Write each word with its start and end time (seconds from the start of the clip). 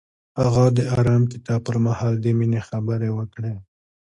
هغه 0.41 0.65
د 0.77 0.79
آرام 0.99 1.23
کتاب 1.33 1.59
پر 1.67 1.75
مهال 1.85 2.13
د 2.19 2.25
مینې 2.37 2.61
خبرې 2.69 3.09
وکړې. 3.17 3.55